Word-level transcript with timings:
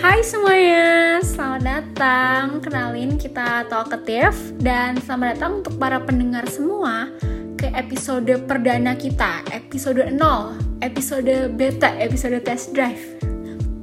Hai 0.00 0.24
semuanya, 0.24 1.20
selamat 1.20 1.60
datang. 1.60 2.64
Kenalin 2.64 3.20
kita 3.20 3.68
Talkative 3.68 4.32
dan 4.56 4.96
selamat 4.96 5.36
datang 5.36 5.52
untuk 5.60 5.76
para 5.76 6.00
pendengar 6.00 6.48
semua 6.48 7.12
ke 7.60 7.68
episode 7.76 8.32
perdana 8.48 8.96
kita, 8.96 9.44
episode 9.52 10.08
0, 10.08 10.16
episode 10.80 11.52
beta, 11.52 11.92
episode 12.00 12.40
test 12.40 12.72
drive. 12.72 13.20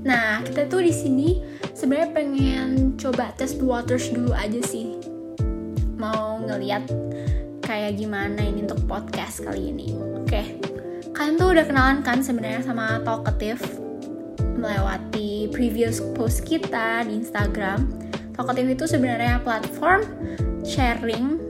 Nah, 0.10 0.42
kita 0.42 0.66
tuh 0.66 0.82
di 0.82 0.90
sini 0.90 1.38
sebenarnya 1.78 2.10
pengen 2.10 2.98
coba 2.98 3.38
test 3.38 3.62
waters 3.62 4.10
dulu 4.10 4.34
aja 4.34 4.58
sih. 4.66 4.98
Mau 6.02 6.42
ngeliat 6.42 6.90
kayak 7.62 7.94
gimana 7.94 8.42
ini 8.42 8.66
untuk 8.66 8.82
podcast 8.90 9.46
kali 9.46 9.70
ini. 9.70 9.94
Oke. 10.26 10.66
Kalian 11.14 11.38
tuh 11.38 11.54
udah 11.54 11.66
kenalan 11.70 12.02
kan 12.02 12.26
sebenarnya 12.26 12.66
sama 12.66 13.06
Talkative 13.06 13.86
melewati 14.58 15.48
previous 15.54 16.02
post 16.18 16.44
kita 16.44 17.06
di 17.06 17.22
Instagram. 17.22 17.88
Talkative 18.34 18.74
itu 18.74 18.86
sebenarnya 18.90 19.42
platform 19.42 20.06
sharing 20.66 21.42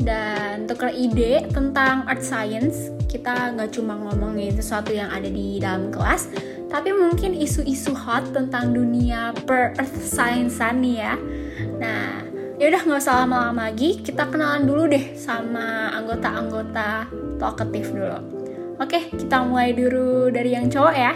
dan 0.00 0.64
tukar 0.64 0.90
ide 0.90 1.44
tentang 1.52 2.08
art 2.08 2.24
science. 2.24 2.88
Kita 3.10 3.52
nggak 3.54 3.74
cuma 3.74 3.98
ngomongin 3.98 4.54
sesuatu 4.54 4.94
yang 4.94 5.10
ada 5.10 5.26
di 5.26 5.58
dalam 5.58 5.90
kelas, 5.90 6.30
tapi 6.70 6.94
mungkin 6.94 7.34
isu-isu 7.34 7.90
hot 7.92 8.30
tentang 8.30 8.70
dunia 8.70 9.34
per 9.44 9.74
earth 9.76 9.98
science 10.06 10.62
nih 10.62 10.96
ya. 11.02 11.14
Nah, 11.82 12.22
ya 12.56 12.70
udah 12.70 12.80
nggak 12.86 13.00
usah 13.02 13.26
lama-lama 13.26 13.68
lagi, 13.68 13.98
kita 14.00 14.30
kenalan 14.30 14.64
dulu 14.64 14.86
deh 14.86 15.18
sama 15.18 15.90
anggota-anggota 15.98 17.10
Talkative 17.40 17.90
dulu. 17.90 18.18
Oke, 18.80 19.12
kita 19.12 19.44
mulai 19.44 19.72
dulu 19.72 20.28
dari 20.32 20.52
yang 20.56 20.68
cowok 20.68 20.94
ya. 20.94 21.12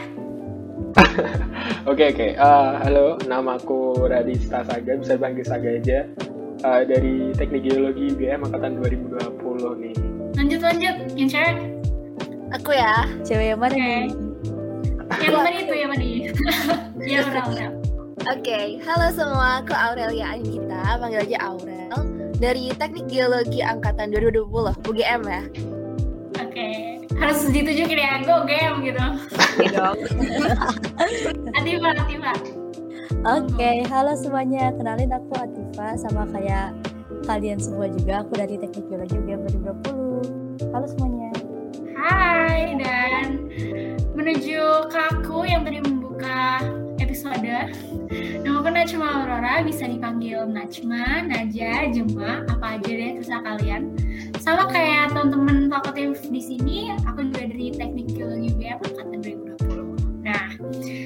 Oke 1.91 2.11
oke, 2.11 2.29
eh, 2.35 2.73
halo, 2.83 3.21
nama 3.29 3.61
aku 3.61 4.09
Radista 4.09 4.65
Saga, 4.67 4.99
bisa 4.99 5.15
panggil 5.21 5.45
Saga 5.47 5.71
aja. 5.71 6.09
Uh, 6.65 6.81
dari 6.81 7.29
Teknik 7.37 7.69
Geologi 7.69 8.17
UGM 8.17 8.49
angkatan 8.49 8.81
2020 8.81 9.85
nih. 9.85 9.95
Lanjut 10.33 10.61
lanjut, 10.65 10.97
yang 11.13 11.29
cewek. 11.29 11.57
Aku 12.57 12.73
ya, 12.73 13.05
cewek 13.21 13.53
yang 13.53 13.61
mana 13.61 13.77
nih? 13.77 14.09
Yang 15.21 15.35
tadi 15.45 15.59
itu 15.61 15.75
yang 15.77 15.91
tadi. 15.93 16.13
ya 17.13 17.19
udah 17.21 17.45
udah. 17.53 17.71
Oke, 18.33 18.81
halo 18.81 19.07
semua, 19.13 19.61
aku 19.61 19.77
Aurelia 19.77 20.33
Anita, 20.33 20.97
panggil 20.97 21.21
aja 21.29 21.39
Aurel 21.53 22.01
dari 22.41 22.73
Teknik 22.73 23.13
Geologi 23.13 23.61
Angkatan 23.61 24.09
2020, 24.09 24.49
UGM 24.89 25.21
ya. 25.29 25.43
Oke. 26.41 26.94
Harus 27.13 27.45
ditunjukin 27.53 28.01
ya, 28.01 28.25
go 28.25 28.49
game 28.49 28.81
gitu. 28.81 29.05
dong. 29.77 29.97
Atifa, 31.61 31.89
Atifa. 31.93 32.33
Oke, 33.25 33.71
halo 33.89 34.13
semuanya. 34.17 34.73
Kenalin 34.73 35.13
aku 35.13 35.33
Atifa 35.37 36.01
sama 36.01 36.25
kayak 36.33 36.73
kalian 37.29 37.61
semua 37.61 37.93
juga. 37.93 38.25
Aku 38.25 38.33
dari 38.37 38.57
Teknik 38.57 38.89
Geologi 38.89 39.17
UGM 39.21 39.41
2020. 39.85 40.73
Halo 40.73 40.87
semuanya. 40.89 41.31
Hai 41.97 42.77
dan 42.81 43.49
menuju 44.17 44.89
ke 44.89 44.99
aku 45.13 45.45
yang 45.45 45.65
tadi 45.65 45.81
membuka 45.85 46.61
episode. 47.01 47.73
Nama 48.45 48.57
aku 48.61 48.69
Najma 48.71 49.07
Aurora, 49.25 49.65
bisa 49.65 49.89
dipanggil 49.89 50.45
Najma, 50.47 51.25
Naja, 51.27 51.89
Jema, 51.91 52.45
apa 52.45 52.77
aja 52.77 52.91
deh 52.93 53.11
terserah 53.21 53.43
kalian. 53.43 53.97
Sama 54.41 54.67
kayak 54.71 55.15
teman-teman 55.15 55.69
talkative 55.71 56.19
di 56.31 56.41
sini, 56.43 56.77
aku 57.07 57.27
juga 57.31 57.47
dari 57.51 57.71
Geologi 58.09 58.49
UGM 58.55 58.79
angkatan 58.83 59.19
2020. 59.21 60.25
Nah, 60.25 60.45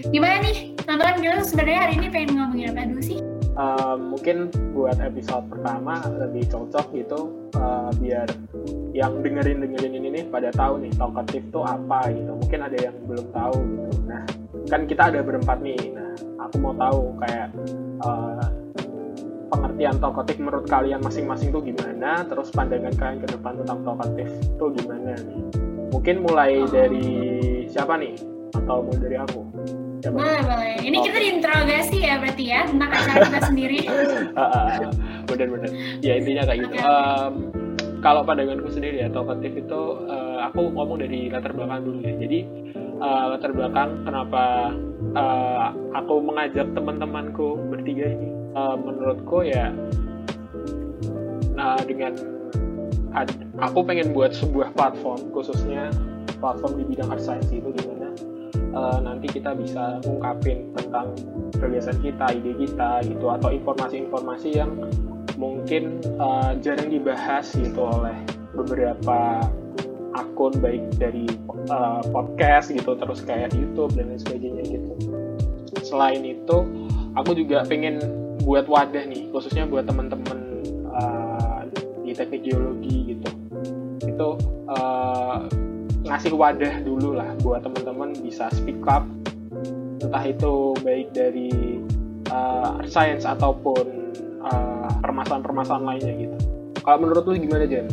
gimana 0.09 0.37
nih 0.45 0.57
teman-teman 0.85 1.17
kita 1.21 1.45
sebenarnya 1.45 1.81
hari 1.85 1.95
ini 1.99 2.07
pengen 2.09 2.31
ngomongin 2.39 2.71
apa 2.73 2.89
dulu 2.89 3.03
sih? 3.03 3.21
Uh, 3.59 3.99
mungkin 3.99 4.55
buat 4.71 5.03
episode 5.03 5.51
pertama 5.51 5.99
lebih 6.15 6.47
cocok 6.47 6.95
gitu 6.95 7.51
uh, 7.59 7.91
biar 7.99 8.31
yang 8.95 9.19
dengerin 9.19 9.67
dengerin 9.67 9.99
ini 9.99 10.09
nih 10.15 10.25
pada 10.31 10.55
tahu 10.55 10.79
nih 10.79 10.95
talkative 10.95 11.43
tuh 11.51 11.67
apa 11.67 12.07
gitu 12.15 12.39
mungkin 12.39 12.61
ada 12.63 12.79
yang 12.79 12.95
belum 13.11 13.27
tahu 13.35 13.59
gitu 13.59 13.91
nah 14.07 14.23
kan 14.71 14.87
kita 14.87 15.11
ada 15.11 15.27
berempat 15.27 15.59
nih 15.59 15.91
nah 15.91 16.15
aku 16.47 16.55
mau 16.63 16.75
tahu 16.79 17.19
kayak 17.27 17.51
uh, 18.07 18.38
pengertian 19.79 20.03
talkative 20.03 20.43
menurut 20.43 20.67
kalian 20.67 20.99
masing-masing 21.07 21.55
tuh 21.55 21.63
gimana? 21.63 22.27
Terus 22.27 22.51
pandangan 22.51 22.91
kalian 22.99 23.19
ke 23.23 23.29
depan 23.31 23.63
tentang 23.63 23.79
talkative 23.87 24.33
tuh 24.59 24.75
gimana 24.75 25.15
nih? 25.15 25.39
Mungkin 25.95 26.17
mulai 26.27 26.67
dari 26.67 27.07
siapa 27.71 27.95
nih? 27.95 28.19
Atau 28.59 28.83
mulai 28.83 28.99
dari 29.07 29.17
aku? 29.23 29.41
Siapa 30.03 30.19
nih? 30.19 30.43
Boleh. 30.43 30.75
Ini 30.83 30.97
kita 30.99 31.19
diinterogasi 31.23 31.99
ya 32.03 32.15
berarti 32.19 32.45
ya 32.51 32.61
tentang 32.67 32.91
acara 32.91 33.19
kita 33.23 33.41
sendiri. 33.55 33.79
bener-bener 35.31 35.71
ya 36.03 36.13
intinya 36.19 36.43
kayak 36.51 36.59
gitu. 36.59 36.75
Oke. 36.75 36.83
Em, 36.83 37.33
kalau 38.03 38.27
pandanganku 38.27 38.69
sendiri 38.75 38.99
ya 38.99 39.09
talkative 39.15 39.63
itu 39.63 39.81
eh, 40.11 40.39
aku 40.43 40.75
ngomong 40.75 40.99
dari 41.07 41.31
latar 41.31 41.55
belakang 41.55 41.87
dulu 41.87 42.03
ya. 42.03 42.19
Jadi 42.19 42.39
eh, 42.99 43.25
latar 43.31 43.55
belakang 43.55 44.03
kenapa 44.03 44.75
eh, 45.15 45.67
aku 45.95 46.19
mengajak 46.19 46.67
teman-temanku 46.75 47.63
bertiga 47.71 48.11
ini 48.11 48.38
Eh, 48.59 48.75
menurutku 48.75 49.47
ya 49.47 49.71
nah 51.55 51.75
dengan 51.83 52.15
aku 53.59 53.83
pengen 53.83 54.15
buat 54.15 54.31
sebuah 54.31 54.75
platform 54.79 55.31
khususnya 55.35 55.91
platform 56.39 56.79
di 56.79 56.85
bidang 56.87 57.11
art 57.11 57.23
science 57.23 57.51
itu 57.51 57.71
di 57.71 57.83
mana 57.87 58.09
eh, 58.55 58.99
nanti 59.03 59.27
kita 59.31 59.55
bisa 59.55 60.03
ngungkapin 60.03 60.75
tentang 60.75 61.15
kebiasaan 61.59 61.99
kita, 61.99 62.27
ide 62.35 62.55
kita 62.63 63.03
gitu 63.07 63.27
atau 63.31 63.51
informasi-informasi 63.51 64.49
yang 64.59 64.71
mungkin 65.39 66.03
eh, 66.03 66.51
jarang 66.59 66.91
dibahas 66.91 67.55
gitu 67.55 67.79
oleh 67.79 68.15
beberapa 68.59 69.43
akun 70.19 70.55
baik 70.59 70.99
dari 70.99 71.27
eh, 71.47 72.01
podcast 72.11 72.75
gitu 72.75 72.99
terus 72.99 73.23
kayak 73.23 73.55
YouTube 73.55 73.95
dan 73.95 74.15
lain 74.15 74.19
sebagainya 74.19 74.63
gitu. 74.67 74.93
Selain 75.83 76.23
itu, 76.23 76.57
aku 77.19 77.35
juga 77.35 77.67
pengen 77.67 78.28
buat 78.49 78.65
wadah 78.65 79.05
nih 79.05 79.29
khususnya 79.29 79.69
buat 79.69 79.85
teman-teman 79.85 80.65
eh, 80.89 81.61
di 82.01 82.17
teknik 82.17 82.49
geologi 82.49 83.13
gitu. 83.13 83.29
Itu 84.09 84.41
eh, 84.73 85.37
ngasih 86.09 86.33
wadah 86.33 86.81
dulu 86.81 87.21
lah 87.21 87.29
buat 87.45 87.61
teman-teman 87.61 88.17
bisa 88.25 88.49
speak 88.57 88.81
up 88.89 89.05
entah 89.99 90.25
itu 90.25 90.73
baik 90.87 91.11
dari 91.11 91.83
uh, 92.31 92.81
science 92.87 93.27
ataupun 93.27 94.15
uh, 94.41 94.89
permasalahan-permasalahan 95.03 95.85
lainnya 95.85 96.15
gitu. 96.17 96.37
Kalau 96.81 96.99
menurut 97.03 97.27
lu 97.27 97.35
gimana 97.37 97.67
Jen? 97.67 97.91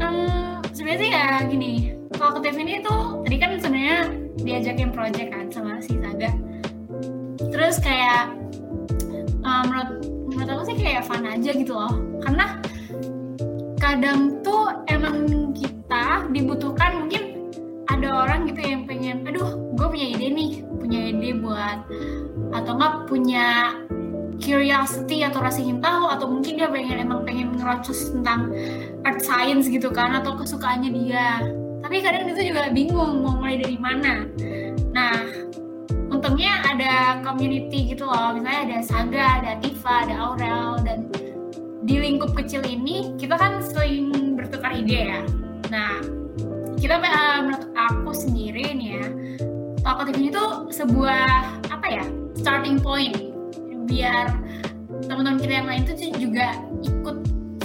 Eh, 0.00 0.56
sebenarnya 0.72 0.98
sih 0.98 1.10
ya 1.12 1.26
gini 1.46 1.72
kalau 2.16 2.40
ke 2.40 2.48
ini 2.48 2.80
tuh 2.80 3.20
tadi 3.22 3.36
kan 3.36 3.50
sebenarnya 3.60 3.98
diajakin 4.40 4.90
project 4.90 5.28
kan 5.30 5.46
sama 5.52 5.78
si 5.84 5.94
Saga 6.00 6.32
terus 7.56 7.80
kayak 7.80 8.36
eh, 9.40 9.62
menurut 9.64 9.90
menurut 10.28 10.48
aku 10.52 10.62
sih 10.68 10.76
kayak 10.76 11.08
fun 11.08 11.24
aja 11.24 11.50
gitu 11.56 11.72
loh. 11.72 11.96
Karena 12.20 12.60
kadang 13.80 14.44
tuh 14.44 14.76
emang 14.92 15.56
kita 15.56 16.28
dibutuhkan 16.36 17.00
mungkin 17.00 17.48
ada 17.88 18.28
orang 18.28 18.44
gitu 18.44 18.60
yang 18.60 18.84
pengen 18.84 19.24
aduh 19.24 19.56
gue 19.72 19.86
punya 19.88 20.06
ide 20.12 20.28
nih 20.28 20.52
punya 20.76 21.00
ide 21.14 21.38
buat 21.40 21.80
atau 22.52 22.72
enggak 22.76 22.94
punya 23.08 23.46
curiosity 24.36 25.24
atau 25.24 25.40
rasa 25.40 25.64
ingin 25.64 25.80
tahu 25.80 26.12
atau 26.12 26.28
mungkin 26.28 26.60
dia 26.60 26.68
pengen 26.68 27.08
emang 27.08 27.24
pengen 27.24 27.56
ngerocos 27.56 28.12
tentang 28.12 28.52
art 29.08 29.24
science 29.24 29.64
gitu 29.72 29.88
kan 29.88 30.12
atau 30.20 30.36
kesukaannya 30.36 30.92
dia. 30.92 31.40
Tapi 31.80 32.02
kadang 32.04 32.28
itu 32.28 32.52
juga 32.52 32.68
bingung 32.68 33.24
mau 33.24 33.38
mulai 33.40 33.56
dari 33.56 33.78
mana. 33.80 34.28
Nah 34.92 35.14
untungnya 36.16 36.64
ada 36.64 37.20
community 37.20 37.92
gitu 37.92 38.08
loh. 38.08 38.32
Misalnya 38.32 38.60
ada 38.64 38.78
Saga 38.80 39.24
ada 39.44 39.52
Tifa 39.60 40.08
ada 40.08 40.14
Aurel 40.16 40.80
dan 40.80 40.98
di 41.84 42.00
lingkup 42.00 42.32
kecil 42.32 42.64
ini 42.64 43.14
kita 43.20 43.36
kan 43.36 43.60
sering 43.60 44.34
bertukar 44.34 44.72
ide 44.72 45.12
ya. 45.12 45.20
Nah 45.68 46.00
kita 46.80 46.96
eh, 46.96 47.38
menurut 47.44 47.68
aku 47.76 48.10
sendiri 48.12 48.72
nih 48.76 48.90
ya 49.00 49.06
Talkative 49.86 50.18
ini 50.18 50.30
tuh 50.34 50.72
sebuah 50.72 51.62
apa 51.70 51.86
ya 51.86 52.04
starting 52.34 52.80
point. 52.80 53.14
Biar 53.86 54.34
teman-teman 55.06 55.38
kita 55.38 55.62
yang 55.62 55.68
lain 55.70 55.82
tuh 55.86 55.94
juga 56.18 56.58
ikut 56.82 57.16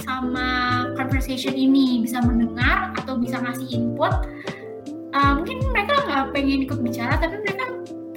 sama 0.06 0.48
conversation 0.94 1.56
ini. 1.56 1.98
Bisa 2.04 2.22
mendengar 2.22 2.94
atau 2.94 3.18
bisa 3.18 3.42
ngasih 3.42 3.74
input. 3.74 4.14
Uh, 5.12 5.36
mungkin 5.36 5.60
mereka 5.74 5.98
nggak 6.08 6.24
pengen 6.32 6.64
ikut 6.64 6.78
bicara 6.80 7.20
tapi 7.20 7.36
mereka 7.42 7.71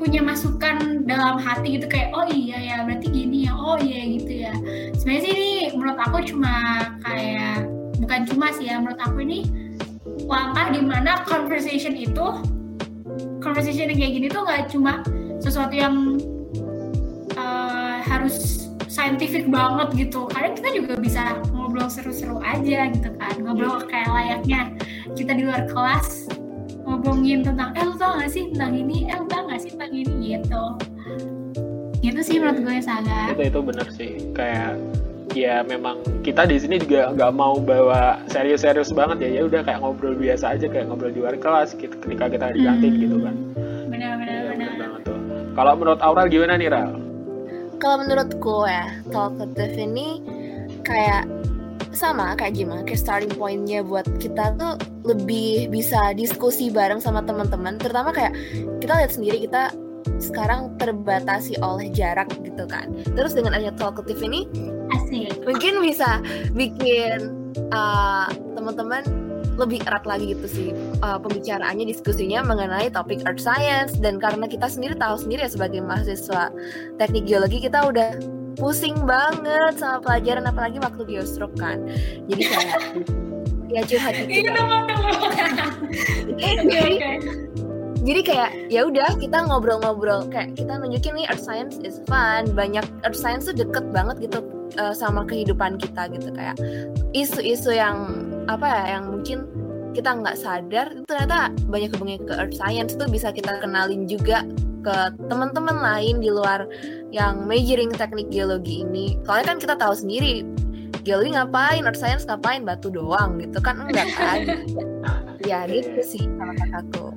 punya 0.05 0.21
masukan 0.21 1.01
dalam 1.09 1.41
hati 1.41 1.81
gitu 1.81 1.89
kayak 1.89 2.13
oh 2.13 2.29
iya 2.29 2.61
ya 2.61 2.77
berarti 2.85 3.09
gini 3.09 3.49
ya 3.49 3.57
oh 3.57 3.73
iya 3.81 4.05
gitu 4.05 4.31
ya. 4.45 4.53
Sebenarnya 5.01 5.21
sih 5.25 5.33
ini 5.33 5.49
menurut 5.73 5.97
aku 5.97 6.21
cuma 6.29 6.53
kayak 7.01 7.65
bukan 7.97 8.21
cuma 8.29 8.53
sih 8.53 8.69
ya 8.69 8.77
menurut 8.77 9.01
aku 9.01 9.25
ini 9.25 9.49
langkah 10.29 10.69
di 10.69 10.85
mana 10.85 11.25
conversation 11.25 11.97
itu 11.97 12.37
conversation 13.41 13.89
yang 13.89 13.97
kayak 13.97 14.13
gini 14.13 14.27
tuh 14.29 14.45
nggak 14.45 14.69
cuma 14.69 15.01
sesuatu 15.41 15.73
yang 15.73 16.21
uh, 17.33 17.97
harus 18.05 18.69
scientific 18.85 19.49
banget 19.49 20.05
gitu. 20.05 20.29
Kadang 20.29 20.53
kita 20.53 20.69
juga 20.69 20.93
bisa 21.01 21.41
ngobrol 21.49 21.89
seru-seru 21.89 22.45
aja 22.45 22.93
gitu 22.93 23.09
kan 23.17 23.41
ngobrol 23.41 23.81
kayak 23.89 24.13
layaknya 24.13 24.69
kita 25.17 25.33
di 25.33 25.49
luar 25.49 25.65
kelas 25.65 26.29
ngomongin 26.85 27.41
tentang 27.41 27.73
eh 27.73 27.81
lu 27.81 27.97
tau 27.97 28.21
gak 28.21 28.29
sih 28.29 28.53
tentang 28.53 28.77
ini? 28.77 29.09
Eh 29.09 29.17
lu 29.17 29.25
tau 29.25 29.44
gak 29.55 29.63
sih 29.63 29.71
tentang 29.71 29.95
ini 29.95 30.35
gitu. 30.35 30.63
Gitu 32.03 32.19
sih 32.19 32.35
menurut 32.43 32.59
gue 32.59 32.75
Saga. 32.83 33.31
Itu 33.31 33.41
itu 33.47 33.59
bener 33.63 33.87
sih. 33.87 34.11
Kayak 34.35 34.75
ya 35.31 35.63
memang 35.63 36.03
kita 36.27 36.43
di 36.43 36.59
sini 36.59 36.75
juga 36.75 37.15
nggak 37.15 37.31
mau 37.31 37.55
bawa 37.55 38.19
serius-serius 38.27 38.91
banget 38.91 39.23
ya. 39.23 39.39
Ya 39.39 39.41
udah 39.47 39.63
kayak 39.63 39.79
ngobrol 39.79 40.19
biasa 40.19 40.59
aja 40.59 40.67
kayak 40.67 40.91
ngobrol 40.91 41.15
di 41.15 41.23
luar 41.23 41.39
kelas 41.39 41.71
gitu 41.79 41.95
ketika 42.03 42.27
kita 42.27 42.51
di 42.51 42.67
kantin 42.67 42.91
Hmm. 42.91 42.99
gitu 42.99 43.17
kan. 43.23 43.35
Benar-benar 43.87 44.35
Iya, 44.35 44.51
benar 44.51 44.71
banget 44.75 45.01
tuh. 45.07 45.17
Kalau 45.55 45.73
menurut 45.79 45.99
Aurel 46.03 46.27
gimana 46.27 46.53
nih 46.59 46.67
Ral? 46.67 46.91
Kalau 47.79 47.95
menurutku 48.03 48.67
ya, 48.67 48.91
talkative 49.07 49.75
ini 49.79 50.19
kayak 50.83 51.23
sama 51.97 52.35
kayak 52.35 52.59
gimana? 52.59 52.83
Kayak 52.83 53.01
starting 53.01 53.33
pointnya 53.33 53.81
buat 53.81 54.05
kita 54.19 54.53
tuh 54.59 54.75
lebih 55.07 55.71
bisa 55.71 56.13
diskusi 56.13 56.69
bareng 56.69 56.99
sama 56.99 57.23
teman-teman. 57.23 57.79
Terutama 57.79 58.11
kayak 58.11 58.35
kita 58.83 58.93
lihat 58.99 59.11
sendiri 59.15 59.47
kita 59.47 59.71
sekarang 60.21 60.75
terbatasi 60.77 61.57
oleh 61.59 61.89
jarak 61.91 62.29
gitu 62.43 62.63
kan. 62.69 62.91
Terus 63.15 63.33
dengan 63.33 63.57
adanya 63.57 63.73
talkative 63.75 64.21
ini 64.21 64.45
asik. 64.93 65.41
mungkin 65.43 65.81
bisa 65.81 66.21
bikin 66.53 67.33
uh, 67.73 68.29
teman-teman 68.53 69.01
lebih 69.55 69.79
erat 69.87 70.03
lagi 70.03 70.35
gitu 70.35 70.47
sih 70.51 70.69
uh, 70.99 71.15
pembicaraannya 71.15 71.87
diskusinya 71.87 72.43
mengenai 72.43 72.91
topik 72.91 73.23
earth 73.23 73.41
science. 73.41 73.95
Dan 73.97 74.19
karena 74.19 74.45
kita 74.45 74.67
sendiri 74.67 74.99
tahu 74.99 75.15
sendiri 75.15 75.47
ya 75.47 75.51
sebagai 75.51 75.81
mahasiswa 75.81 76.51
teknik 76.99 77.25
geologi 77.25 77.63
kita 77.63 77.87
udah 77.87 78.19
pusing 78.55 78.95
banget 79.03 79.75
sama 79.77 79.99
pelajaran 80.01 80.47
apalagi 80.47 80.79
waktu 80.79 81.01
geostrok 81.05 81.53
kan. 81.59 81.83
Jadi 82.31 82.41
kayak 82.47 82.79
ya 83.75 83.81
curhat 83.83 84.13
Iya 84.15 84.23
gitu 84.25 84.49
kan. 84.49 84.55
dong. 84.55 84.83
Oke, 86.35 86.49
jadi 86.67 86.97
jadi 88.05 88.21
kayak 88.21 88.51
ya 88.69 88.81
udah 88.85 89.17
kita 89.17 89.37
ngobrol-ngobrol. 89.49 90.29
Kayak 90.29 90.53
kita 90.53 90.77
nunjukin 90.77 91.17
nih 91.17 91.25
earth 91.33 91.41
science 91.41 91.81
is 91.81 91.97
fun. 92.05 92.45
Banyak 92.53 92.85
earth 93.01 93.17
science 93.17 93.49
tuh 93.49 93.57
deket 93.57 93.89
banget 93.89 94.29
gitu 94.29 94.45
uh, 94.77 94.93
sama 94.93 95.25
kehidupan 95.25 95.81
kita 95.81 96.07
gitu. 96.13 96.29
Kayak 96.31 96.55
isu-isu 97.17 97.73
yang 97.73 98.29
apa 98.45 98.65
ya 98.69 98.83
yang 98.97 99.09
mungkin 99.09 99.49
kita 99.95 100.11
nggak 100.11 100.37
sadar 100.37 100.91
itu 100.91 101.07
ternyata 101.07 101.49
banyak 101.71 101.89
hubungannya 101.95 102.21
ke 102.27 102.33
earth 102.35 102.55
science 102.59 102.93
itu 102.93 103.05
bisa 103.09 103.31
kita 103.31 103.57
kenalin 103.63 104.05
juga 104.05 104.43
ke 104.85 104.97
teman-teman 105.25 105.81
lain 105.81 106.21
di 106.21 106.29
luar 106.29 106.69
yang 107.09 107.49
majoring 107.49 107.89
teknik 107.89 108.29
geologi 108.29 108.85
ini. 108.85 109.17
Soalnya 109.25 109.55
kan 109.55 109.57
kita 109.57 109.75
tahu 109.81 109.97
sendiri 109.97 110.45
geologi 111.01 111.33
ngapain 111.33 111.85
earth 111.85 111.97
science 111.97 112.29
ngapain 112.29 112.61
batu 112.61 112.93
doang 112.93 113.41
gitu 113.41 113.57
kan? 113.57 113.81
Enggak 113.89 114.13
kan? 114.13 114.39
Ya 115.45 115.69
gitu 115.69 116.01
sih 116.01 116.25
sama 116.41 116.57
kakakku 116.57 117.13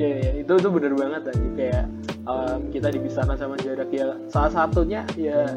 Iya, 0.00 0.16
iya, 0.16 0.30
itu 0.40 0.52
tuh 0.56 0.72
bener 0.72 0.96
banget 0.96 1.28
tadi 1.28 1.46
kayak 1.60 1.84
em, 2.24 2.60
kita 2.72 2.88
dipisahkan 2.88 3.36
sama 3.36 3.56
jarak 3.60 3.92
ya. 3.92 4.16
Salah 4.32 4.52
satunya 4.52 5.04
ya 5.12 5.56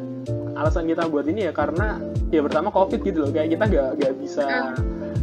alasan 0.59 0.87
kita 0.87 1.07
buat 1.07 1.27
ini 1.31 1.47
ya 1.47 1.55
karena 1.55 1.99
ya 2.27 2.43
pertama 2.43 2.67
covid 2.71 2.99
gitu 3.07 3.23
loh. 3.23 3.31
Kayak 3.31 3.55
kita 3.55 3.63
nggak 3.71 3.89
nggak 3.99 4.13
bisa 4.19 4.45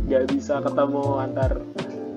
nggak 0.09 0.25
bisa 0.33 0.55
ketemu 0.65 1.05
antar 1.21 1.53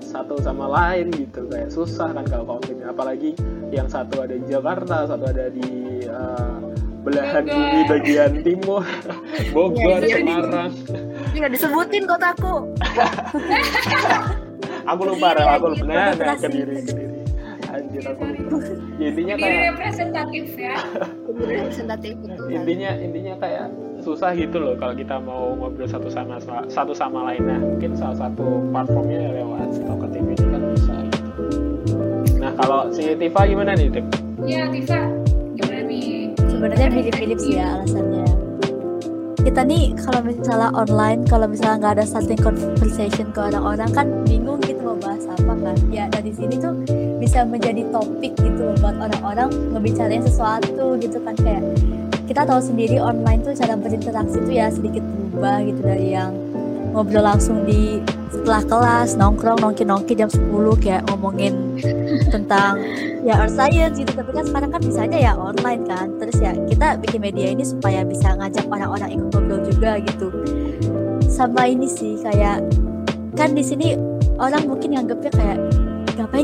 satu 0.04 0.36
sama 0.44 0.68
lain 0.68 1.08
gitu. 1.16 1.48
Kayak 1.48 1.72
susah 1.72 2.12
kan 2.12 2.24
kalau 2.28 2.44
covid 2.58 2.84
apalagi 2.84 3.32
yang 3.72 3.88
satu 3.88 4.22
ada 4.22 4.36
di 4.36 4.44
Jakarta 4.46 5.08
satu 5.08 5.24
ada 5.24 5.48
di 5.48 6.04
eh, 6.04 6.56
belahan 7.02 7.44
bumi 7.48 7.80
bagian 7.88 8.32
timur. 8.44 8.84
Bogor 9.54 10.04
Iya, 10.04 10.06
iya. 10.06 10.16
Semarang. 10.20 10.70
Ini 11.32 11.36
nggak 11.40 11.52
disebutin 11.56 12.04
kotaku. 12.04 12.54
Aku 14.84 15.00
lupa 15.08 15.32
Rel, 15.32 15.48
aku 15.48 15.66
lupa. 15.72 15.84
Nah, 15.88 15.96
nah, 15.96 16.04
konsentrasi. 16.12 16.44
kediri 16.44 16.76
kediri 16.84 17.14
anjir 17.74 18.04
aku 18.06 18.22
ya, 18.22 18.33
intinya 19.04 19.34
kayak 19.36 19.76
representatif 19.76 20.46
ya. 20.56 20.76
Representatif 21.34 22.14
intinya 22.48 22.90
intinya 22.96 23.34
kayak 23.42 23.66
susah 24.00 24.36
gitu 24.36 24.60
loh 24.60 24.74
kalau 24.78 24.94
kita 24.94 25.16
mau 25.18 25.56
ngobrol 25.56 25.88
satu 25.88 26.06
sama 26.12 26.38
satu 26.68 26.92
sama 26.92 27.32
lain 27.32 27.42
nah 27.48 27.58
mungkin 27.58 27.96
salah 27.96 28.28
satu 28.28 28.62
platformnya 28.70 29.32
lewat 29.32 29.80
Talk 29.82 30.02
TV 30.12 30.28
ini 30.36 30.46
kan 30.46 30.62
bisa 30.76 30.94
gitu. 31.08 31.30
nah 32.38 32.52
kalau 32.54 32.92
si 32.92 33.16
Tifa 33.18 33.40
gimana 33.48 33.72
nih 33.74 33.88
Tip? 33.90 34.06
ya 34.44 34.68
Tifa 34.68 35.00
gimana 35.54 35.80
nih? 35.86 36.34
Sebenarnya 36.50 36.88
mirip-mirip 36.90 37.38
sih 37.38 37.54
ya 37.58 37.78
alasannya. 37.78 38.26
Kita 39.44 39.60
nih 39.60 39.92
kalau 40.00 40.20
misalnya 40.24 40.70
online 40.72 41.20
kalau 41.28 41.46
misalnya 41.46 41.76
nggak 41.84 41.94
ada 42.00 42.04
starting 42.08 42.40
conversation 42.40 43.28
ke 43.30 43.40
orang-orang 43.40 43.90
kan 43.92 44.06
bingung 44.24 44.58
gitu 44.64 44.80
mau 44.80 44.96
bahas 44.96 45.28
apa 45.28 45.52
kan. 45.52 45.76
Ya 45.92 46.08
dari 46.08 46.32
sini 46.32 46.56
tuh 46.56 46.72
bisa 47.24 47.40
menjadi 47.48 47.88
topik 47.88 48.36
gitu 48.36 48.76
buat 48.84 49.00
orang-orang 49.00 49.48
ngebicarain 49.72 50.20
sesuatu 50.20 51.00
gitu 51.00 51.16
kan. 51.24 51.32
Kayak 51.40 51.64
kita 52.28 52.44
tahu 52.44 52.60
sendiri 52.60 53.00
online 53.00 53.40
tuh 53.40 53.56
cara 53.56 53.80
berinteraksi 53.80 54.44
tuh 54.44 54.52
ya 54.52 54.68
sedikit 54.68 55.00
berubah 55.00 55.64
gitu 55.64 55.80
dari 55.80 56.12
yang 56.12 56.36
ngobrol 56.92 57.24
langsung 57.24 57.64
di 57.64 57.98
setelah 58.30 58.62
kelas 58.68 59.16
nongkrong 59.16 59.58
nongki 59.64 59.88
nongki 59.88 60.12
jam 60.14 60.28
10 60.28 60.52
kayak 60.84 61.02
ngomongin 61.08 61.80
tentang 62.28 62.76
ya 63.24 63.40
earth 63.40 63.56
science 63.56 63.96
gitu. 63.96 64.12
Tapi 64.12 64.30
kan 64.36 64.44
sekarang 64.44 64.70
kan 64.76 64.80
bisa 64.84 65.00
aja 65.08 65.16
ya 65.16 65.32
online 65.32 65.82
kan. 65.88 66.12
Terus 66.20 66.36
ya 66.44 66.52
kita 66.68 67.00
bikin 67.00 67.24
media 67.24 67.56
ini 67.56 67.64
supaya 67.64 68.04
bisa 68.04 68.36
ngajak 68.36 68.68
orang-orang 68.68 69.16
ikut 69.16 69.32
ngobrol 69.32 69.64
juga 69.64 69.96
gitu. 70.04 70.28
Sama 71.24 71.72
ini 71.72 71.88
sih 71.88 72.20
kayak 72.20 72.60
kan 73.32 73.56
di 73.56 73.64
sini 73.64 73.96
orang 74.38 74.68
mungkin 74.68 74.94
nganggapnya 74.94 75.32
kayak 75.34 75.58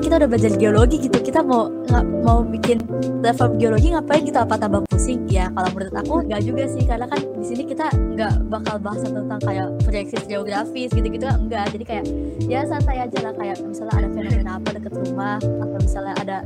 ngapain 0.01 0.09
kita 0.09 0.17
udah 0.17 0.29
belajar 0.33 0.53
geologi 0.57 0.97
gitu. 1.05 1.19
Kita 1.21 1.41
mau 1.45 1.69
nggak 1.69 2.05
mau 2.25 2.41
bikin 2.41 2.79
platform 3.21 3.61
geologi 3.61 3.93
ngapain 3.93 4.25
gitu 4.25 4.39
apa 4.41 4.57
tambah 4.57 4.81
pusing? 4.89 5.29
Ya 5.29 5.53
kalau 5.53 5.69
menurut 5.77 5.93
aku 5.93 6.15
nggak 6.25 6.41
juga 6.41 6.65
sih. 6.73 6.83
Karena 6.89 7.05
kan 7.05 7.21
di 7.21 7.45
sini 7.45 7.63
kita 7.69 7.87
nggak 7.93 8.33
bakal 8.49 8.81
bahas 8.81 9.05
tentang 9.05 9.41
kayak 9.45 9.69
proyeksi 9.85 10.17
geografis 10.25 10.89
gitu-gitu. 10.97 11.29
Enggak 11.29 11.69
jadi 11.77 11.85
kayak 11.85 12.05
ya 12.49 12.65
santai 12.65 13.05
aja 13.05 13.19
lah. 13.29 13.33
Kayak 13.37 13.61
misalnya 13.61 13.95
ada 14.01 14.09
fenomena 14.09 14.51
apa 14.57 14.69
deket 14.73 14.93
rumah 14.97 15.37
atau 15.37 15.79
misalnya 15.85 16.15
ada 16.17 16.37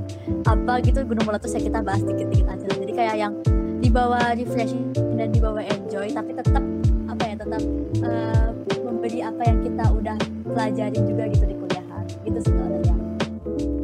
apa 0.51 0.73
gitu 0.83 0.99
gunung 1.07 1.27
meletus 1.31 1.55
ya 1.55 1.63
kita 1.63 1.79
bahas 1.79 2.03
dikit-dikit 2.03 2.51
aja 2.51 2.65
lah. 2.67 2.79
jadi 2.83 2.93
kayak 2.95 3.15
yang 3.23 3.35
dibawa 3.79 4.35
refreshing 4.35 4.91
dan 5.15 5.31
dibawa 5.31 5.63
enjoy 5.63 6.09
tapi 6.11 6.35
tetap 6.35 6.65
apa 7.07 7.23
ya 7.23 7.35
tetap 7.39 7.63
eh, 8.03 8.49
memberi 8.83 9.21
apa 9.23 9.43
yang 9.47 9.59
kita 9.63 9.85
udah 9.95 10.17
pelajarin 10.43 11.03
juga 11.07 11.23
gitu 11.31 11.45
di 11.47 11.55
kuliahan. 11.55 12.05
Gitu 12.27 12.41
sih 12.43 12.94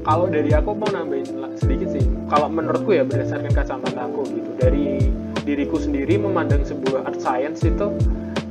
kalau 0.00 0.26
dari 0.32 0.50
aku 0.56 0.72
mau 0.72 0.88
nambahin 0.88 1.28
sedikit 1.60 1.92
sih. 1.92 2.04
Kalau 2.32 2.48
menurutku 2.48 2.96
ya 2.96 3.04
berdasarkan 3.04 3.52
kacamata 3.52 4.08
aku 4.08 4.24
gitu. 4.32 4.50
Dari 4.56 5.12
diriku 5.44 5.76
sendiri 5.80 6.20
memandang 6.20 6.64
sebuah 6.64 7.08
art 7.08 7.20
science 7.20 7.64
itu 7.64 7.92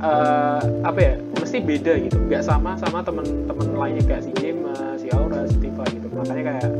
eh, 0.02 0.62
apa 0.86 0.98
ya 0.98 1.14
mesti 1.38 1.58
beda 1.58 1.92
gitu. 2.06 2.16
Nggak 2.30 2.46
sama 2.46 2.78
sama 2.78 3.02
temen-temen 3.02 3.68
lainnya 3.74 4.04
kayak 4.06 4.22
si 4.26 4.32
Jema, 4.38 4.74
si 5.00 5.10
Aura, 5.10 5.46
si 5.50 5.56
Tifa 5.58 5.84
gitu. 5.90 6.06
Makanya 6.14 6.44
kayak 6.54 6.70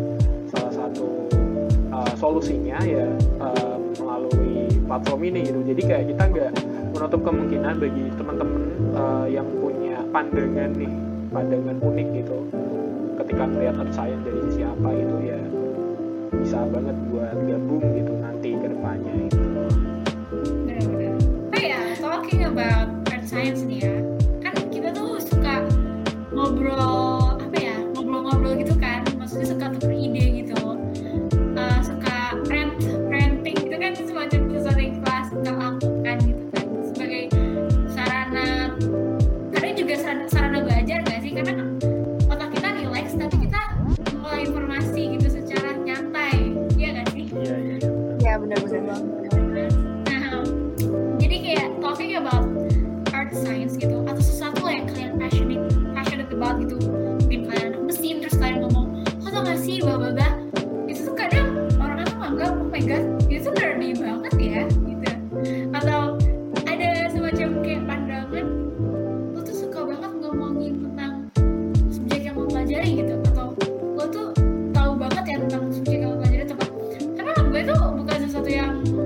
salah 0.55 0.73
satu 0.75 1.27
eh, 1.91 2.13
solusinya 2.19 2.79
ya 2.87 3.07
eh, 3.43 3.77
melalui 3.99 4.71
platform 4.87 5.21
ini 5.27 5.41
gitu. 5.51 5.61
Jadi 5.67 5.83
kayak 5.83 6.05
kita 6.15 6.23
nggak 6.31 6.51
menutup 6.95 7.21
kemungkinan 7.27 7.75
bagi 7.81 8.05
teman-teman 8.15 8.63
eh, 8.95 9.27
yang 9.35 9.49
punya 9.59 9.99
pandangan 10.15 10.71
nih 10.79 10.93
pandangan 11.31 11.79
unik 11.79 12.09
gitu 12.23 12.39
ketika 13.21 13.45
melihat 13.45 13.89
science 13.93 14.25
dari 14.25 14.41
sisi 14.49 14.63
apa 14.65 14.89
gitu 14.97 15.17
ya 15.21 15.41
bisa 16.41 16.59
banget 16.73 16.97
buat 17.13 17.37
gabung 17.37 17.85
gitu 17.93 18.13
nanti 18.17 18.51
ke 18.57 18.67
depannya 18.73 19.13
gitu. 19.29 19.40
Nah, 48.61 50.45
jadi 51.17 51.37
kayak 51.41 51.69
talking 51.81 52.21
about 52.21 52.45
art 53.17 53.33
science 53.33 53.81
gitu. 53.81 53.90
Menurut 78.01 78.33
gue 78.33 78.49
tuh 78.49 79.00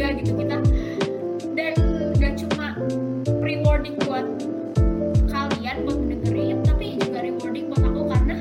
lega 0.00 0.16
gitu 0.24 0.32
kita. 0.40 0.56
Dan 1.52 1.74
gak 2.16 2.40
cuma 2.40 2.72
rewarding 3.44 4.00
buat 4.08 4.24
kalian 5.28 5.84
buat 5.84 5.98
mendengerin 6.00 6.64
tapi 6.64 6.96
juga 6.96 7.20
rewarding 7.20 7.68
buat 7.68 7.84
aku 7.84 8.00
karena 8.08 8.36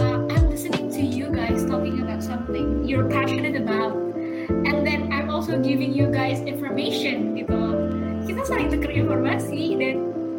uh, 0.00 0.16
I'm 0.32 0.48
listening 0.48 0.88
to 0.96 1.02
you 1.04 1.28
guys 1.28 1.68
talking 1.68 2.00
about 2.00 2.24
something 2.24 2.88
you're 2.88 3.06
passionate 3.12 3.60
about. 3.60 3.92
And 4.48 4.80
then 4.82 5.12
I'm 5.12 5.28
also 5.28 5.60
giving 5.60 5.92
you 5.92 6.08
guys 6.08 6.40
information 6.40 7.36
gitu. 7.36 7.60
Kita 8.24 8.40
saling 8.48 8.72
tukar 8.72 8.96
informasi 8.96 9.76
dan 9.76 9.96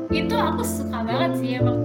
itu 0.10 0.34
aku 0.34 0.66
suka 0.66 1.06
banget 1.06 1.32
sih 1.42 1.50
emang 1.62 1.83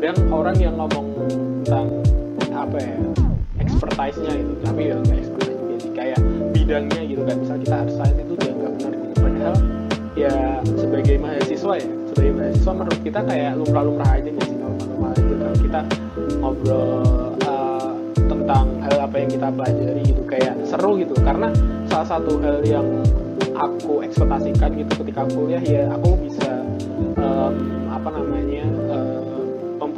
kadang 0.00 0.32
orang 0.32 0.56
yang 0.56 0.74
ngomong 0.80 1.12
tentang 1.60 1.92
apa 2.56 2.76
ya 2.80 2.96
expertise-nya 3.60 4.32
gitu 4.32 4.52
tapi 4.64 4.88
ya 4.88 4.96
nggak 4.96 5.18
expertise 5.20 5.84
kayak 5.92 6.20
bidangnya 6.56 7.00
gitu 7.04 7.22
kan. 7.28 7.36
Misal 7.36 7.56
kita 7.60 7.74
art 7.84 7.92
science 7.92 8.16
itu 8.24 8.32
dianggap 8.40 8.72
benar 8.80 8.92
gitu. 8.96 9.14
Padahal 9.20 9.56
ya 10.16 10.34
sebagai 10.64 11.14
mahasiswa 11.20 11.72
ya 11.76 11.88
sebagai 12.08 12.32
mahasiswa 12.32 12.72
menurut 12.72 13.00
kita 13.04 13.20
kayak 13.28 13.50
lumrah-lumrah 13.60 14.10
aja 14.16 14.28
nggak 14.32 14.46
sih 14.48 14.56
normal-normal 14.56 15.10
aja 15.12 15.34
kalau 15.36 15.56
kita 15.60 15.80
ngobrol 16.40 16.92
uh, 17.44 17.92
tentang 18.24 18.66
hal 18.80 18.96
apa 19.04 19.16
yang 19.20 19.30
kita 19.36 19.48
pelajari 19.52 20.02
gitu 20.08 20.22
kayak 20.24 20.54
seru 20.64 20.96
gitu. 20.96 21.12
Karena 21.20 21.52
salah 21.92 22.08
satu 22.08 22.40
hal 22.40 22.64
yang 22.64 22.88
aku 23.52 24.00
ekspektasikan 24.00 24.80
gitu 24.80 25.04
ketika 25.04 25.28
kuliah 25.28 25.60
ya 25.60 25.92
aku 25.92 26.16
bisa 26.24 26.64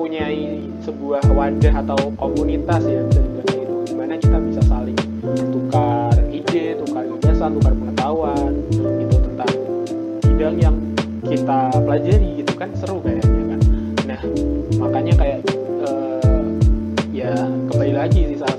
mempunyai 0.02 0.66
sebuah 0.82 1.22
wadah 1.30 1.74
atau 1.78 2.10
komunitas 2.18 2.82
ya 2.90 3.06
bisa 3.06 3.22
di 3.86 3.94
mana 3.94 4.18
kita 4.18 4.34
bisa 4.50 4.58
saling 4.66 4.98
tukar 5.54 6.10
ide, 6.26 6.74
tukar 6.82 7.06
gagasan, 7.06 7.54
tukar 7.54 7.70
pengetahuan 7.70 8.50
itu 8.98 9.16
tentang 9.30 9.54
bidang 10.26 10.56
yang 10.58 10.76
kita 11.22 11.70
pelajari 11.70 12.42
gitu 12.42 12.52
kan. 12.58 12.74
Seru 12.74 12.98
kayaknya 12.98 13.54
kan? 13.54 13.60
Nah 14.10 14.20
makanya 14.82 15.14
kayak 15.14 15.38
eh, 15.86 16.46
ya 17.14 17.30
kembali 17.70 17.94
lagi 17.94 18.20
sih 18.34 18.38
salah 18.42 18.58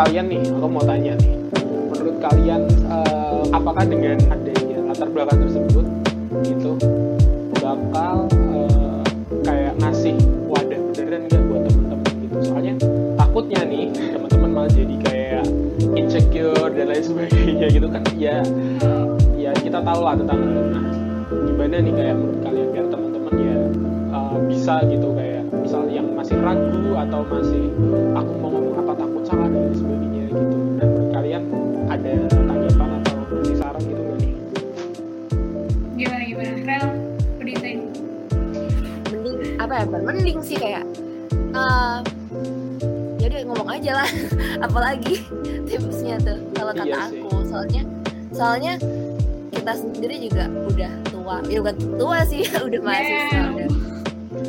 kalian 0.00 0.32
nih 0.32 0.40
aku 0.48 0.66
mau 0.72 0.80
tanya 0.80 1.12
nih. 1.20 1.36
Menurut 1.92 2.16
kalian 2.24 2.62
eh, 2.88 3.42
apakah 3.52 3.84
dengan 3.84 4.16
adanya 4.32 4.78
latar 4.88 5.08
belakang 5.12 5.44
tersebut 5.44 5.86
gitu 6.40 6.72
bakal 7.60 8.24
eh, 8.32 9.04
kayak 9.44 9.76
ngasih 9.76 10.16
wadah 10.48 10.80
beneran 10.96 11.28
nggak 11.28 11.42
buat 11.52 11.62
temen-temen 11.68 12.12
gitu? 12.24 12.36
Soalnya 12.48 12.74
takutnya 13.20 13.60
nih 13.68 13.92
teman-teman 13.92 14.50
malah 14.56 14.72
jadi 14.72 14.96
kayak 15.04 15.44
insecure 15.92 16.72
dan 16.72 16.86
lain 16.88 17.04
sebagainya 17.04 17.66
gitu 17.68 17.88
kan. 17.92 18.00
Ya 18.16 18.40
ya 19.36 19.52
kita 19.60 19.84
tahu 19.84 20.00
lah 20.00 20.16
tentang 20.16 20.40
itu. 20.48 20.60
nah 20.72 20.84
gimana 21.44 21.76
nih 21.76 21.92
kayak 21.92 22.14
menurut 22.16 22.40
kalian 22.40 22.68
biar 22.72 22.86
teman-teman 22.88 23.34
ya 23.36 23.56
uh, 24.16 24.36
bisa 24.48 24.74
gitu 24.88 25.08
kayak 25.12 25.44
misal 25.60 25.84
yang 25.92 26.08
masih 26.16 26.36
ragu 26.40 26.88
atau 26.96 27.20
masih 27.28 27.64
aku 28.16 28.32
mau 28.40 28.48
ngomong 28.48 28.76
apa 28.80 28.92
takut 28.96 29.19
salah 29.30 29.46
dan 29.46 29.70
sebagainya 29.72 30.22
gitu. 30.26 30.42
Dan 30.74 30.86
menurut 30.90 31.10
kalian 31.14 31.42
ada 31.86 32.12
tanggapan 32.34 32.88
atau 32.98 33.14
kasih 33.30 33.56
saran 33.56 33.82
gitu 33.86 34.02
nggak? 34.02 34.18
Nih 34.18 34.34
gimana 35.94 36.22
gimana? 36.26 36.50
Rel 36.66 36.88
think 37.62 37.80
mending 39.10 39.38
apa 39.62 39.72
ya? 39.78 39.84
Mending 39.86 40.38
sih 40.42 40.56
kayak 40.58 40.82
eh 41.54 41.98
ya 43.20 43.26
udah 43.30 43.40
ngomong 43.46 43.68
aja 43.70 43.90
lah. 44.02 44.08
Apalagi 44.66 45.22
tipsnya 45.66 46.18
tuh 46.18 46.38
kalau 46.56 46.72
kata 46.74 46.90
Iya 46.90 47.02
sih. 47.06 47.20
aku 47.22 47.30
soalnya 47.46 47.82
soalnya 48.34 48.72
kita 49.54 49.72
sendiri 49.78 50.16
juga 50.26 50.44
udah 50.66 50.92
tua. 51.06 51.36
Ya 51.46 51.58
bukan 51.62 51.76
tua 51.94 52.18
sih 52.26 52.42
udah 52.66 52.80
mahasiswa 52.82 53.30
Yeah. 53.30 53.46
udah. 53.54 53.68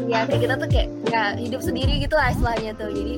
Ya 0.08 0.20
kayak 0.26 0.42
kita 0.42 0.56
tuh 0.58 0.70
kayak 0.74 0.90
ya 1.12 1.24
hidup 1.38 1.62
sendiri 1.62 1.94
gitu 2.02 2.16
lah 2.18 2.32
istilahnya 2.34 2.72
tuh. 2.80 2.90
Jadi 2.90 3.16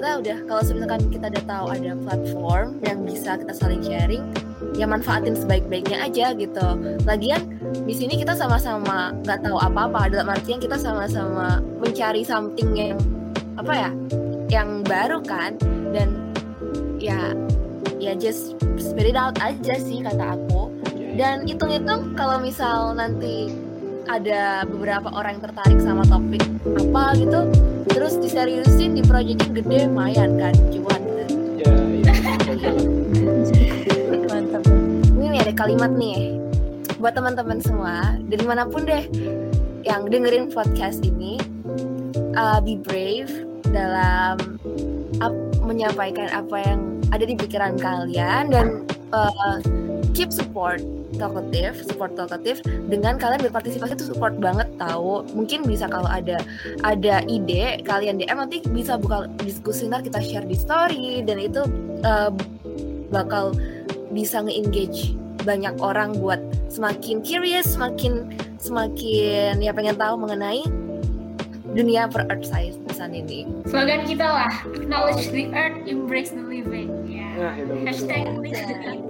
kita 0.00 0.16
udah 0.16 0.38
kalau 0.48 0.62
misalkan 0.64 1.00
kita 1.12 1.26
udah 1.28 1.44
tahu 1.44 1.66
ada 1.76 1.92
platform 2.08 2.80
yang 2.80 3.04
bisa 3.04 3.36
kita 3.36 3.52
saling 3.52 3.84
sharing 3.84 4.24
ya 4.72 4.88
manfaatin 4.88 5.36
sebaik-baiknya 5.36 6.08
aja 6.08 6.32
gitu. 6.40 6.66
Lagian 7.04 7.60
di 7.84 7.92
sini 7.92 8.16
kita 8.16 8.32
sama-sama 8.32 9.12
nggak 9.20 9.44
tahu 9.44 9.60
apa-apa 9.60 10.08
dalam 10.08 10.32
artian 10.32 10.56
kita 10.56 10.80
sama-sama 10.80 11.60
mencari 11.84 12.24
something 12.24 12.72
yang 12.72 12.96
apa 13.60 13.76
ya 13.76 13.90
yang 14.48 14.80
baru 14.88 15.20
kan? 15.20 15.60
Dan 15.92 16.32
ya 16.96 17.36
ya 18.00 18.16
just 18.16 18.56
spit 18.80 19.12
it 19.12 19.20
out 19.20 19.36
aja 19.44 19.76
sih 19.76 20.00
kata 20.00 20.32
aku. 20.32 20.72
Dan 21.20 21.44
hitung-hitung 21.44 22.16
kalau 22.16 22.40
misal 22.40 22.96
nanti 22.96 23.52
ada 24.08 24.64
beberapa 24.64 25.12
orang 25.12 25.36
yang 25.36 25.44
tertarik 25.52 25.76
sama 25.84 26.08
topik 26.08 26.40
apa 26.64 27.20
gitu 27.20 27.52
terus 27.88 28.20
diseriusin 28.20 28.98
di 28.98 29.02
proyekin 29.06 29.56
gede 29.56 29.88
lumayan 29.88 30.36
kan 30.36 30.54
cuan. 30.74 31.00
Ya 31.56 31.72
ya 32.60 32.72
mantap. 34.28 34.62
Ini 35.16 35.26
nih 35.32 35.40
ada 35.48 35.52
kalimat 35.56 35.90
nih 35.94 36.36
buat 37.00 37.16
teman-teman 37.16 37.58
semua 37.64 38.20
dari 38.28 38.44
mana 38.44 38.68
pun 38.68 38.84
deh 38.84 39.08
yang 39.88 40.04
dengerin 40.12 40.52
podcast 40.52 41.00
ini 41.00 41.40
uh, 42.36 42.60
be 42.60 42.76
brave 42.76 43.32
dalam 43.72 44.36
ap- 45.24 45.48
menyampaikan 45.64 46.28
apa 46.28 46.60
yang 46.60 46.80
ada 47.10 47.24
di 47.24 47.34
pikiran 47.34 47.80
kalian 47.80 48.52
dan 48.52 48.84
uh, 49.16 49.56
keep 50.12 50.28
support 50.28 50.84
talkative 51.18 51.74
support 51.82 52.14
talkative 52.14 52.62
dengan 52.86 53.18
kalian 53.18 53.42
berpartisipasi 53.50 53.98
itu 53.98 54.06
support 54.14 54.38
banget 54.38 54.68
tahu 54.78 55.26
mungkin 55.34 55.66
bisa 55.66 55.90
kalau 55.90 56.06
ada 56.06 56.38
ada 56.86 57.24
ide 57.26 57.82
kalian 57.82 58.20
DM 58.20 58.38
nanti 58.38 58.62
bisa 58.70 59.00
buka 59.00 59.26
diskusi 59.42 59.90
ntar 59.90 60.04
kita 60.04 60.22
share 60.22 60.46
di 60.46 60.54
story 60.54 61.24
dan 61.26 61.40
itu 61.40 61.66
uh, 62.06 62.30
bakal 63.10 63.50
bisa 64.14 64.42
nge-engage 64.42 65.14
banyak 65.42 65.72
orang 65.80 66.12
buat 66.20 66.38
semakin 66.68 67.24
curious, 67.24 67.74
semakin 67.74 68.28
semakin 68.60 69.56
ya 69.58 69.72
pengen 69.72 69.96
tahu 69.96 70.20
mengenai 70.20 70.62
dunia 71.72 72.10
per 72.10 72.26
earth 72.28 72.44
science 72.44 72.76
ini. 73.08 73.48
slogan 73.64 74.04
kita 74.04 74.26
lah 74.28 74.52
acknowledge 74.76 75.32
the 75.32 75.48
earth 75.56 75.80
embrace 75.88 76.28
the 76.36 76.44
living 76.44 76.92
ya 77.08 77.32
nah 77.32 77.54
itu 77.56 77.74
hashtag 77.88 78.28
banget. 78.28 78.44
live 78.44 78.60
the 78.68 78.76
earth. 78.84 79.09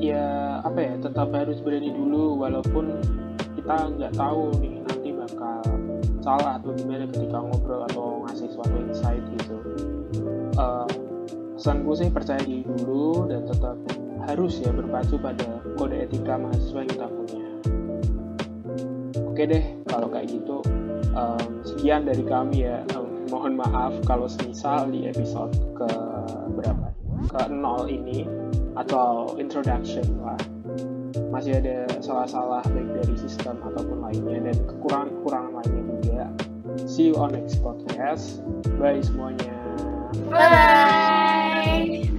Ya 0.00 0.58
apa 0.64 0.80
ya 0.80 0.94
tetap 0.96 1.28
harus 1.36 1.60
berani 1.60 1.92
dulu 1.92 2.40
walaupun 2.40 2.96
kita 3.54 3.92
nggak 4.00 4.16
tahu 4.16 4.48
nih 4.58 4.80
nanti 4.88 5.12
bakal 5.12 5.60
salah 6.24 6.56
atau 6.56 6.72
gimana 6.72 7.04
ketika 7.12 7.36
ngobrol 7.40 7.84
atau 7.92 8.24
ngasih 8.24 8.48
suatu 8.56 8.76
insight 8.80 9.24
gitu. 9.36 9.56
Uh, 10.56 10.88
sih 11.92 12.08
percaya 12.08 12.40
diri 12.40 12.64
dulu 12.64 13.28
dan 13.28 13.44
tetap 13.44 13.76
harus 14.24 14.56
ya 14.64 14.72
berpacu 14.72 15.20
pada 15.20 15.60
kode 15.76 16.08
etika 16.08 16.40
mahasiswa 16.40 16.80
yang 16.80 16.90
kita 16.92 17.06
punya. 17.08 17.46
Oke 19.28 19.42
deh 19.44 19.64
kalau 19.84 20.08
kayak 20.08 20.32
gitu 20.32 20.64
um, 21.12 21.60
sekian 21.64 22.08
dari 22.08 22.24
kami 22.24 22.64
ya. 22.64 22.80
Um, 22.96 23.28
mohon 23.28 23.54
maaf 23.60 23.94
kalau 24.08 24.26
semisal 24.26 24.88
di 24.90 25.06
episode 25.06 25.52
ke 25.76 25.90
berapa? 26.56 26.88
Ke 27.30 27.46
nol 27.52 27.86
ini 27.86 28.24
atau 28.80 29.36
introduction 29.36 30.04
lah. 30.24 30.40
Masih 31.30 31.60
ada 31.60 31.86
salah-salah 32.02 32.64
baik 32.72 32.90
dari 33.02 33.14
sistem 33.14 33.60
ataupun 33.62 34.02
lainnya 34.02 34.50
dan 34.50 34.56
kekurangan-kekurangan 34.66 35.52
lainnya 35.62 35.84
juga. 36.02 36.24
See 36.88 37.12
you 37.12 37.16
on 37.20 37.36
next 37.36 37.60
podcast. 37.60 38.40
Bye 38.80 39.04
semuanya. 39.04 39.52
Bye. 40.26 42.09